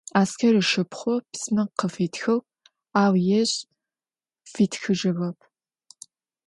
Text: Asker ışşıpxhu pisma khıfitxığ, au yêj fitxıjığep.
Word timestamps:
Asker 0.21 0.53
ışşıpxhu 0.61 1.13
pisma 1.29 1.63
khıfitxığ, 1.77 2.35
au 3.01 3.13
yêj 3.27 3.51
fitxıjığep. 4.51 5.39